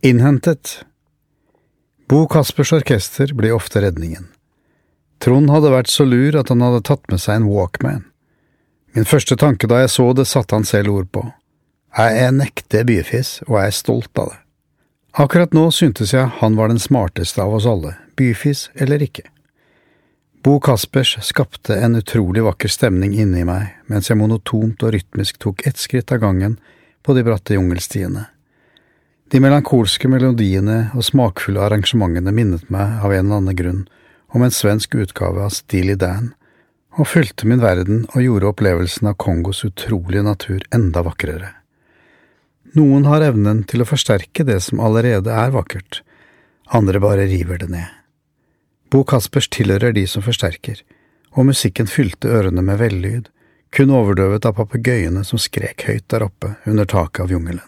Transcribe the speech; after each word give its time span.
Innhentet 0.00 0.84
Bo 2.08 2.26
Kaspers 2.28 2.72
orkester 2.72 3.32
ble 3.32 3.48
ofte 3.56 3.80
redningen. 3.80 4.26
Trond 5.24 5.48
hadde 5.50 5.70
vært 5.72 5.88
så 5.88 6.04
lur 6.04 6.36
at 6.36 6.52
han 6.52 6.60
hadde 6.60 6.82
tatt 6.84 7.06
med 7.08 7.22
seg 7.22 7.40
en 7.40 7.46
Walkman. 7.48 8.02
Min 8.92 9.08
første 9.08 9.38
tanke 9.40 9.68
da 9.70 9.80
jeg 9.80 9.94
så 9.94 10.10
det, 10.12 10.26
satte 10.28 10.54
han 10.54 10.68
selv 10.68 10.92
ord 10.92 11.08
på. 11.16 11.24
Jeg 11.96 12.20
er 12.26 12.36
nekte 12.36 12.84
byfis, 12.84 13.40
og 13.48 13.56
jeg 13.56 13.72
er 13.72 13.78
stolt 13.78 14.20
av 14.20 14.34
det. 14.34 14.38
Akkurat 15.16 15.56
nå 15.56 15.64
syntes 15.72 16.12
jeg 16.12 16.28
han 16.42 16.60
var 16.60 16.68
den 16.68 16.82
smarteste 16.82 17.40
av 17.40 17.56
oss 17.56 17.64
alle, 17.64 17.96
byfis 18.20 18.68
eller 18.76 19.00
ikke. 19.00 19.24
Bo 20.44 20.60
Kaspers 20.60 21.16
skapte 21.24 21.80
en 21.80 21.96
utrolig 21.96 22.44
vakker 22.44 22.68
stemning 22.68 23.16
inni 23.16 23.48
meg 23.48 23.72
mens 23.88 24.12
jeg 24.12 24.20
monotont 24.20 24.84
og 24.84 24.92
rytmisk 24.92 25.40
tok 25.40 25.64
ett 25.66 25.80
skritt 25.80 26.12
av 26.12 26.20
gangen 26.20 26.60
på 27.02 27.16
de 27.16 27.24
bratte 27.24 27.56
jungelstiene. 27.56 28.28
De 29.26 29.40
melankolske 29.42 30.06
melodiene 30.06 30.92
og 30.94 31.02
smakfulle 31.02 31.64
arrangementene 31.66 32.30
minnet 32.30 32.68
meg 32.70 33.00
av 33.02 33.10
en 33.10 33.24
eller 33.24 33.40
annen 33.40 33.58
grunn 33.58 33.80
om 34.30 34.44
en 34.46 34.54
svensk 34.54 34.94
utgave 34.94 35.42
av 35.42 35.50
Steely 35.50 35.96
Dan, 35.98 36.30
og 36.94 37.10
fylte 37.10 37.48
min 37.50 37.60
verden 37.60 38.04
og 38.12 38.22
gjorde 38.22 38.52
opplevelsen 38.52 39.10
av 39.10 39.18
Kongos 39.18 39.64
utrolige 39.66 40.22
natur 40.22 40.62
enda 40.74 41.02
vakrere. 41.02 41.50
Noen 42.78 43.06
har 43.10 43.24
evnen 43.26 43.64
til 43.66 43.82
å 43.82 43.88
forsterke 43.88 44.46
det 44.46 44.60
som 44.62 44.80
allerede 44.84 45.34
er 45.34 45.54
vakkert, 45.54 46.04
andre 46.70 47.02
bare 47.02 47.26
river 47.26 47.58
det 47.64 47.72
ned. 47.74 47.90
Bo 48.94 49.02
Kaspers 49.02 49.50
tilhører 49.50 49.96
de 49.96 50.06
som 50.06 50.22
forsterker, 50.22 50.84
og 51.34 51.50
musikken 51.50 51.90
fylte 51.90 52.30
ørene 52.30 52.62
med 52.62 52.78
vellyd, 52.78 53.32
kun 53.74 53.90
overdøvet 53.90 54.46
av 54.46 54.54
papegøyene 54.60 55.26
som 55.26 55.42
skrek 55.42 55.88
høyt 55.90 56.06
der 56.14 56.30
oppe 56.30 56.54
under 56.70 56.86
taket 56.86 57.26
av 57.26 57.34
jungelen. 57.34 57.64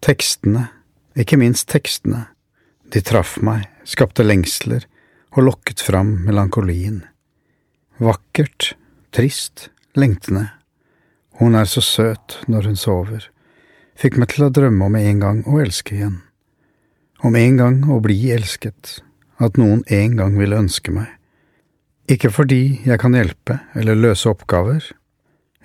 Tekstene, 0.00 0.70
ikke 1.12 1.36
minst 1.36 1.68
tekstene, 1.68 2.24
de 2.88 3.02
traff 3.04 3.36
meg, 3.44 3.66
skapte 3.84 4.24
lengsler 4.24 4.86
og 5.36 5.44
lokket 5.44 5.82
fram 5.84 6.14
melankolien. 6.24 7.02
Vakkert, 8.00 8.72
trist, 9.12 9.68
lengtende. 9.92 10.46
Hun 11.36 11.54
er 11.54 11.68
så 11.68 11.82
søt 11.84 12.38
når 12.48 12.70
hun 12.70 12.80
sover, 12.80 13.26
fikk 14.00 14.16
meg 14.16 14.32
til 14.32 14.46
å 14.46 14.52
drømme 14.56 14.88
om 14.88 14.96
en 14.96 15.20
gang 15.20 15.42
å 15.44 15.60
elske 15.60 15.98
igjen. 15.98 16.18
Om 17.20 17.36
en 17.36 17.60
gang 17.60 17.82
å 17.92 18.00
bli 18.00 18.16
elsket, 18.32 19.02
at 19.36 19.60
noen 19.60 19.84
en 19.92 20.16
gang 20.16 20.40
ville 20.40 20.62
ønske 20.64 20.94
meg. 20.96 21.12
Ikke 22.10 22.32
fordi 22.32 22.80
jeg 22.88 22.98
kan 23.04 23.14
hjelpe 23.14 23.60
eller 23.76 24.00
løse 24.00 24.32
oppgaver, 24.32 24.80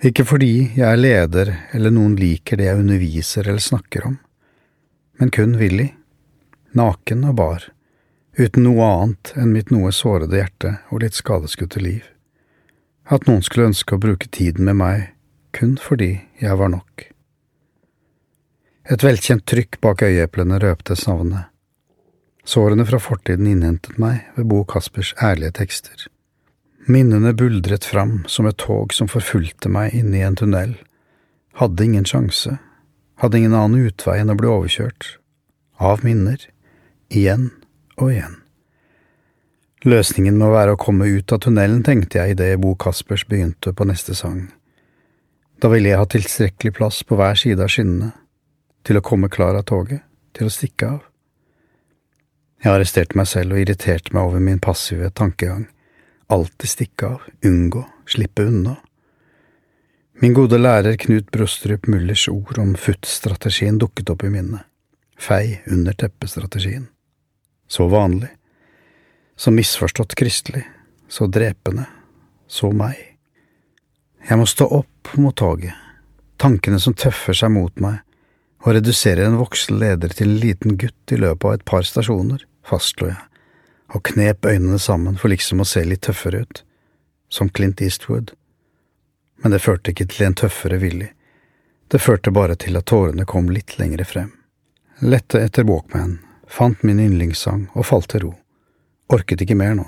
ikke 0.04 0.26
fordi 0.28 0.76
jeg 0.76 0.84
er 0.84 1.00
leder 1.00 1.50
eller 1.74 1.94
noen 1.94 2.18
liker 2.20 2.60
det 2.60 2.68
jeg 2.68 2.84
underviser 2.84 3.48
eller 3.48 3.64
snakker 3.64 4.04
om, 4.10 4.18
men 5.18 5.30
kun 5.30 5.56
Willy, 5.60 5.90
naken 6.76 7.24
og 7.30 7.34
bar, 7.40 7.66
uten 8.36 8.66
noe 8.66 8.84
annet 8.84 9.32
enn 9.36 9.52
mitt 9.54 9.72
noe 9.72 9.92
sårede 9.94 10.36
hjerte 10.36 10.76
og 10.90 11.02
litt 11.04 11.16
skadeskutte 11.16 11.80
liv. 11.80 12.04
At 13.08 13.28
noen 13.28 13.44
skulle 13.46 13.70
ønske 13.70 13.96
å 13.96 14.02
bruke 14.02 14.28
tiden 14.28 14.66
med 14.68 14.80
meg 14.80 15.04
kun 15.56 15.76
fordi 15.80 16.18
jeg 16.42 16.58
var 16.60 16.72
nok. 16.72 17.06
Et 18.86 19.02
velkjent 19.02 19.46
trykk 19.48 19.80
bak 19.82 20.04
øyeeplene 20.06 20.60
røpte 20.62 20.94
savnet. 20.98 21.48
Sårene 22.46 22.84
fra 22.86 23.00
fortiden 23.02 23.48
innhentet 23.50 23.96
meg 23.98 24.28
ved 24.36 24.46
Bo 24.52 24.60
Kaspers 24.68 25.14
ærlige 25.22 25.56
tekster. 25.58 26.04
Minnene 26.86 27.32
buldret 27.34 27.84
fram 27.88 28.20
som 28.30 28.46
et 28.46 28.60
tog 28.62 28.94
som 28.94 29.10
forfulgte 29.10 29.72
meg 29.72 29.96
inne 29.98 30.20
i 30.20 30.22
en 30.22 30.38
tunnel, 30.38 30.76
hadde 31.58 31.82
ingen 31.82 32.06
sjanse, 32.06 32.60
hadde 33.20 33.38
ingen 33.38 33.54
annen 33.56 33.88
utvei 33.88 34.18
enn 34.20 34.32
å 34.32 34.36
bli 34.38 34.50
overkjørt, 34.50 35.16
av 35.76 36.04
minner, 36.04 36.40
igjen 37.08 37.50
og 37.96 38.12
igjen. 38.12 38.36
Løsningen 39.86 40.38
må 40.40 40.50
være 40.50 40.74
å 40.74 40.80
komme 40.80 41.06
ut 41.06 41.32
av 41.32 41.44
tunnelen, 41.44 41.82
tenkte 41.86 42.18
jeg 42.18 42.34
idet 42.34 42.56
Bo 42.60 42.74
Kaspers 42.74 43.26
begynte 43.28 43.72
på 43.76 43.86
neste 43.86 44.16
sang. 44.18 44.48
Da 45.62 45.70
ville 45.72 45.92
jeg 45.92 46.00
ha 46.00 46.08
tilstrekkelig 46.10 46.74
plass 46.76 47.02
på 47.06 47.16
hver 47.16 47.38
side 47.38 47.62
av 47.62 47.70
skinnene, 47.72 48.10
til 48.86 48.98
å 48.98 49.04
komme 49.04 49.30
klar 49.32 49.56
av 49.58 49.64
toget, 49.68 50.02
til 50.36 50.48
å 50.48 50.52
stikke 50.52 50.88
av. 50.96 51.04
Jeg 52.64 52.72
arresterte 52.72 53.18
meg 53.18 53.28
selv 53.30 53.54
og 53.54 53.62
irriterte 53.62 54.14
meg 54.16 54.26
over 54.26 54.42
min 54.42 54.60
passive 54.62 55.10
tankegang. 55.14 55.66
Alltid 56.32 56.72
stikke 56.72 57.12
av, 57.14 57.24
unngå, 57.46 57.84
slippe 58.10 58.46
unna. 58.48 58.76
Min 60.18 60.32
gode 60.32 60.56
lærer 60.56 60.96
Knut 60.96 61.26
Brostrup 61.28 61.86
Mullers 61.86 62.22
ord 62.32 62.56
om 62.58 62.70
FUT-strategien 62.72 63.76
dukket 63.76 64.08
opp 64.08 64.22
i 64.24 64.30
minnet. 64.32 64.64
Fei 65.20 65.58
under 65.68 65.92
teppet-strategien. 65.92 66.86
Så 67.68 67.84
vanlig. 67.92 68.30
Så 69.36 69.52
misforstått 69.52 70.14
kristelig. 70.16 70.62
Så 71.08 71.28
drepende. 71.28 71.84
Så 72.48 72.70
meg. 72.72 72.96
Jeg 74.24 74.40
må 74.40 74.46
stå 74.48 74.70
opp 74.78 75.12
mot 75.20 75.36
toget. 75.36 75.76
Tankene 76.40 76.80
som 76.80 76.96
tøffer 76.96 77.36
seg 77.36 77.52
mot 77.52 77.76
meg, 77.84 78.00
og 78.64 78.72
redusere 78.72 79.28
en 79.28 79.36
voksen 79.36 79.76
leder 79.84 80.16
til 80.16 80.32
en 80.32 80.40
liten 80.40 80.80
gutt 80.80 81.12
i 81.12 81.20
løpet 81.20 81.44
av 81.44 81.58
et 81.58 81.68
par 81.68 81.84
stasjoner, 81.84 82.40
fastslo 82.64 83.12
jeg, 83.12 83.20
og 83.92 84.04
knep 84.08 84.48
øynene 84.48 84.80
sammen 84.80 85.20
for 85.20 85.28
liksom 85.32 85.60
å 85.60 85.68
se 85.68 85.84
litt 85.84 86.06
tøffere 86.08 86.44
ut, 86.44 86.64
som 87.28 87.52
Clint 87.52 87.84
Eastwood 87.84 88.32
men 89.42 89.52
det 89.52 89.62
førte 89.64 89.92
ikke 89.92 90.08
til 90.10 90.26
en 90.26 90.36
tøffere 90.38 90.78
Willy. 90.82 91.08
Det 91.88 92.00
førte 92.02 92.32
bare 92.34 92.56
til 92.58 92.76
at 92.76 92.88
tårene 92.90 93.26
kom 93.28 93.50
litt 93.52 93.76
lengre 93.78 94.04
frem. 94.04 94.32
Lette 95.00 95.42
etter 95.44 95.66
Walkman, 95.68 96.18
fant 96.48 96.82
min 96.82 97.00
yndlingssang 97.02 97.68
og 97.74 97.86
falt 97.86 98.10
til 98.10 98.26
ro. 98.26 98.32
Orket 99.12 99.44
ikke 99.44 99.58
mer 99.58 99.76
nå. 99.78 99.84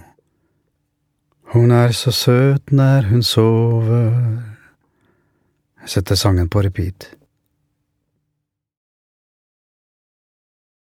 Hun 1.55 1.73
er 1.73 1.95
så 1.97 2.13
søt 2.13 2.71
når 2.71 3.09
hun 3.09 3.23
sover. 3.25 4.13
Setter 5.89 6.19
sangen 6.21 6.51
på 6.53 6.63
repeat. 6.63 7.09